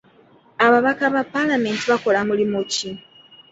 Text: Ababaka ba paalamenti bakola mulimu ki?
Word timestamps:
Ababaka 0.65 1.03
ba 1.13 1.21
paalamenti 1.31 1.83
bakola 1.91 2.19
mulimu 2.29 2.57
ki? 2.73 2.89